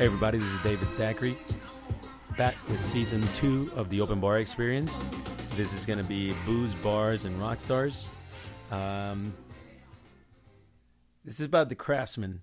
Hey 0.00 0.06
everybody, 0.06 0.38
this 0.38 0.48
is 0.48 0.58
David 0.62 0.88
Thackeray, 0.96 1.36
back 2.38 2.56
with 2.70 2.80
season 2.80 3.22
two 3.34 3.70
of 3.76 3.90
the 3.90 4.00
Open 4.00 4.18
Bar 4.18 4.38
Experience. 4.38 4.98
This 5.56 5.74
is 5.74 5.84
going 5.84 5.98
to 5.98 6.04
be 6.06 6.32
booze, 6.46 6.74
bars, 6.76 7.26
and 7.26 7.38
rock 7.38 7.60
stars. 7.60 8.08
Um, 8.70 9.34
this 11.22 11.38
is 11.38 11.44
about 11.44 11.68
the 11.68 11.74
craftsman. 11.74 12.40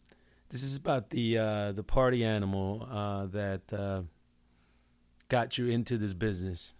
This 0.50 0.62
is 0.62 0.78
about 0.78 1.10
the 1.10 1.40
uh, 1.40 1.72
the 1.72 1.82
party 1.82 2.24
animal 2.24 2.88
uh, 2.92 3.26
that 3.26 3.74
uh, 3.74 4.04
got 5.28 5.58
you 5.58 5.66
into 5.66 5.98
this 5.98 6.14
business. 6.14 6.76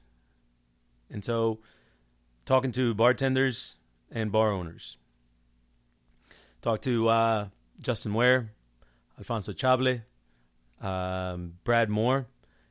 And 1.10 1.26
so, 1.26 1.58
talking 2.46 2.72
to 2.74 2.94
bartenders 2.94 3.78
and 4.12 4.32
bar 4.32 4.52
owners. 4.52 4.98
Talk 6.62 6.84
to 6.84 7.10
uh, 7.10 7.48
Justin 7.82 8.14
Ware, 8.14 8.52
Alfonso 9.18 9.54
Chable, 9.54 10.02
um, 10.82 11.54
Brad 11.64 11.90
Moore, 11.90 12.28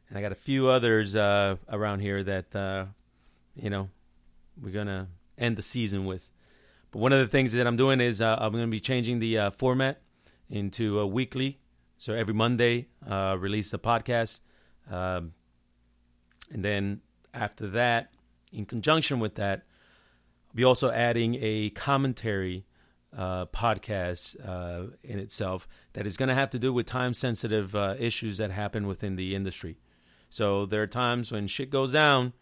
and 0.08 0.18
I 0.18 0.22
got 0.22 0.32
a 0.32 0.36
few 0.36 0.68
others 0.68 1.16
uh, 1.16 1.56
around 1.68 2.00
here 2.00 2.22
that 2.22 2.54
uh, 2.54 2.86
you 3.54 3.70
know 3.70 3.90
we're 4.60 4.70
gonna 4.70 5.08
end 5.38 5.56
the 5.56 5.62
season 5.62 6.06
with. 6.06 6.28
But 6.90 7.00
one 7.00 7.12
of 7.12 7.20
the 7.20 7.26
things 7.26 7.52
that 7.52 7.66
I'm 7.66 7.76
doing 7.76 8.00
is 8.00 8.20
uh, 8.20 8.36
I'm 8.38 8.52
gonna 8.52 8.66
be 8.68 8.80
changing 8.80 9.18
the 9.18 9.38
uh, 9.38 9.50
format 9.50 10.00
into 10.48 11.00
a 11.00 11.06
weekly. 11.06 11.58
So 11.98 12.12
every 12.12 12.34
Monday, 12.34 12.88
uh, 13.08 13.36
release 13.38 13.70
the 13.70 13.78
podcast, 13.78 14.40
um, 14.90 15.32
and 16.52 16.64
then 16.64 17.00
after 17.32 17.68
that, 17.68 18.12
in 18.52 18.66
conjunction 18.66 19.18
with 19.18 19.36
that, 19.36 19.64
I'll 20.48 20.54
be 20.54 20.64
also 20.64 20.90
adding 20.90 21.38
a 21.40 21.70
commentary 21.70 22.66
uh, 23.16 23.46
podcast 23.46 24.36
uh, 24.46 24.90
in 25.02 25.18
itself 25.18 25.66
that 25.94 26.06
is 26.06 26.16
going 26.16 26.28
to 26.28 26.34
have 26.34 26.50
to 26.50 26.58
do 26.58 26.72
with 26.72 26.86
time 26.86 27.14
sensitive 27.14 27.74
uh, 27.74 27.94
issues 27.98 28.36
that 28.36 28.50
happen 28.50 28.86
within 28.86 29.16
the 29.16 29.34
industry. 29.34 29.78
So 30.28 30.66
there 30.66 30.82
are 30.82 30.86
times 30.86 31.32
when 31.32 31.46
shit 31.46 31.70
goes 31.70 31.92
down 31.92 32.34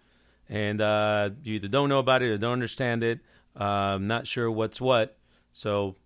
and 0.49 0.81
uh, 0.81 1.31
you 1.43 1.55
either 1.55 1.69
don't 1.69 1.89
know 1.89 2.01
about 2.01 2.23
it 2.23 2.31
or 2.31 2.39
don't 2.39 2.53
understand 2.53 3.03
it. 3.03 3.21
I'm 3.55 4.07
not 4.09 4.27
sure 4.27 4.51
what's 4.51 4.81
what. 4.81 5.17
So 5.53 5.97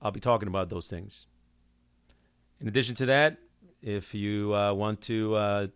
I'll 0.00 0.10
be 0.10 0.20
talking 0.20 0.48
about 0.48 0.70
those 0.70 0.88
things. 0.88 1.26
In 2.60 2.68
addition 2.68 2.94
to 2.96 3.06
that, 3.06 3.38
if 3.82 4.14
you 4.14 4.54
uh, 4.54 4.72
want 4.72 5.02
to 5.02 5.34
uh, 5.34 5.66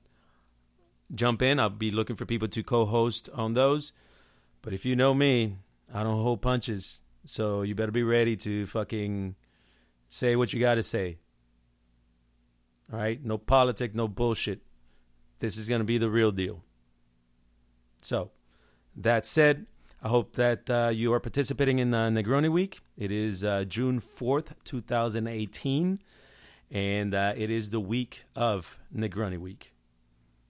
jump 1.15 1.43
in, 1.43 1.61
I'll 1.61 1.69
be 1.69 1.91
looking 1.91 2.17
for 2.17 2.25
people 2.25 2.49
to 2.49 2.62
co 2.62 2.87
host 2.87 3.29
on 3.34 3.53
those. 3.53 3.93
But 4.62 4.73
if 4.73 4.87
you 4.87 4.97
know 4.97 5.12
me, 5.12 5.56
I 5.93 6.03
don't 6.03 6.23
hold 6.23 6.41
punches. 6.41 7.03
So 7.25 7.63
you 7.63 7.75
better 7.75 7.93
be 7.93 8.03
ready 8.03 8.37
to 8.37 8.67
fucking 8.67 9.35
say 10.09 10.37
what 10.37 10.53
you 10.53 10.61
got 10.61 10.77
to 10.77 10.83
say. 10.83 11.19
All 12.93 12.99
right? 12.99 13.23
No 13.23 13.39
politic, 13.39 13.95
no 13.95 14.09
bullshit. 14.09 14.61
This 15.41 15.57
is 15.57 15.69
going 15.69 15.81
to 15.81 15.85
be 15.85 15.99
the 15.99 16.11
real 16.11 16.33
deal. 16.33 16.63
So, 18.03 18.31
that 18.97 19.27
said, 19.27 19.67
I 20.03 20.09
hope 20.09 20.37
that 20.37 20.71
uh, 20.71 20.89
you 20.89 21.13
are 21.13 21.21
participating 21.21 21.79
in 21.79 21.93
uh, 21.93 22.09
Negroni 22.09 22.51
Week. 22.51 22.81
It 22.97 23.13
is 23.13 23.45
uh, 23.45 23.65
June 23.65 24.01
4th, 24.01 24.53
2018, 24.65 26.01
and 26.71 27.15
uh, 27.15 27.35
it 27.37 27.51
is 27.51 27.71
the 27.71 27.81
week 27.81 28.25
of 28.35 28.79
Negroni 28.95 29.39
Week. 29.39 29.75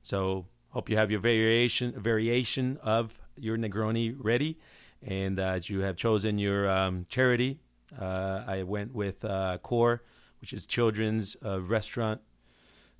So, 0.03 0.47
hope 0.71 0.89
you 0.89 0.97
have 0.97 1.11
your 1.11 1.21
variation 1.21 1.93
variation 1.93 2.79
of 2.83 3.19
your 3.37 3.57
Negroni 3.57 4.15
ready 4.19 4.59
and 5.07 5.39
uh, 5.39 5.61
you 5.63 5.81
have 5.81 5.97
chosen 5.97 6.39
your 6.39 6.69
um, 6.71 7.07
charity. 7.09 7.61
Uh, 7.99 8.45
I 8.47 8.63
went 8.63 8.95
with 8.95 9.25
uh, 9.25 9.59
CORE, 9.63 10.03
which 10.41 10.53
is 10.53 10.67
Children's 10.67 11.37
uh, 11.45 11.61
Restaurant 11.61 12.21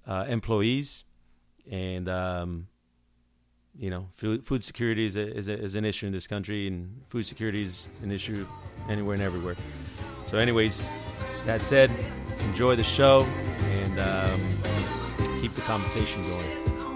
Employees, 0.07 1.05
and 1.71 2.09
um, 2.09 2.67
you 3.79 3.91
know, 3.91 4.09
food, 4.17 4.45
food 4.45 4.65
security 4.65 5.07
is, 5.07 5.17
a, 5.17 5.37
is, 5.37 5.49
a, 5.49 5.59
is 5.59 5.75
an 5.77 5.85
issue 5.85 6.07
in 6.07 6.13
this 6.13 6.27
country, 6.27 6.67
and 6.67 7.01
food 7.07 7.25
security 7.25 7.63
is 7.63 7.89
an 8.03 8.11
issue 8.11 8.47
anywhere 8.89 9.15
and 9.15 9.23
everywhere. 9.23 9.55
So, 10.25 10.39
anyways, 10.39 10.89
that 11.47 11.61
said, 11.61 11.91
enjoy 12.41 12.77
the 12.77 12.85
show 12.85 13.27
and 13.61 14.01
um, 14.01 14.41
keep 15.41 15.53
the 15.53 15.63
conversation 15.63 16.23
going. 16.23 16.88